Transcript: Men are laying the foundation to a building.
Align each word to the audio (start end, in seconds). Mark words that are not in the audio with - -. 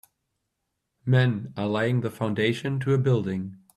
Men 1.05 1.53
are 1.55 1.67
laying 1.67 2.01
the 2.01 2.09
foundation 2.09 2.79
to 2.79 2.95
a 2.95 2.97
building. 2.97 3.59